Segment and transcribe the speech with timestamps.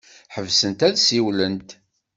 [0.33, 1.69] Ḥebsent ad ssiwlent.